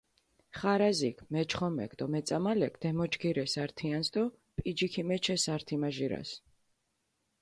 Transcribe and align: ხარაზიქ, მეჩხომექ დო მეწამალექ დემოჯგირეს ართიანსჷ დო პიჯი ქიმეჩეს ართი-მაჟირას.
ხარაზიქ, 0.59 1.17
მეჩხომექ 1.33 1.91
დო 1.99 2.05
მეწამალექ 2.13 2.73
დემოჯგირეს 2.83 3.53
ართიანსჷ 3.63 4.11
დო 4.13 4.23
პიჯი 4.55 4.87
ქიმეჩეს 4.93 5.45
ართი-მაჟირას. 5.53 6.29